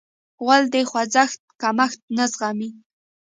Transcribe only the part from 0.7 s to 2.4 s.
د خوځښت کمښت نه